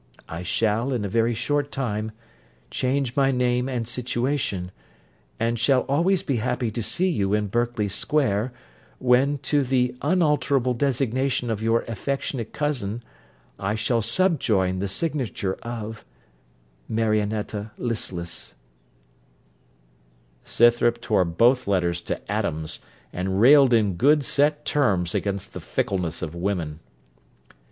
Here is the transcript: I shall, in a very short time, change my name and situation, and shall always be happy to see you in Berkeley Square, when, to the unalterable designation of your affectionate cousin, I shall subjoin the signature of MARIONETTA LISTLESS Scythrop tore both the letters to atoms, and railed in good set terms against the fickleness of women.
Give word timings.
I 0.27 0.41
shall, 0.41 0.91
in 0.93 1.05
a 1.05 1.07
very 1.07 1.35
short 1.35 1.71
time, 1.71 2.11
change 2.71 3.15
my 3.15 3.29
name 3.29 3.69
and 3.69 3.87
situation, 3.87 4.71
and 5.39 5.59
shall 5.59 5.81
always 5.81 6.23
be 6.23 6.37
happy 6.37 6.71
to 6.71 6.81
see 6.81 7.07
you 7.07 7.35
in 7.35 7.49
Berkeley 7.49 7.87
Square, 7.87 8.51
when, 8.97 9.37
to 9.43 9.61
the 9.61 9.95
unalterable 10.01 10.73
designation 10.73 11.51
of 11.51 11.61
your 11.61 11.83
affectionate 11.83 12.51
cousin, 12.51 13.03
I 13.59 13.75
shall 13.75 14.01
subjoin 14.01 14.79
the 14.79 14.87
signature 14.87 15.53
of 15.61 16.03
MARIONETTA 16.89 17.73
LISTLESS 17.77 18.55
Scythrop 20.43 20.99
tore 20.99 21.25
both 21.25 21.65
the 21.65 21.69
letters 21.69 22.01
to 22.01 22.19
atoms, 22.31 22.79
and 23.13 23.39
railed 23.39 23.71
in 23.71 23.97
good 23.97 24.25
set 24.25 24.65
terms 24.65 25.13
against 25.13 25.53
the 25.53 25.61
fickleness 25.61 26.23
of 26.23 26.33
women. 26.33 26.79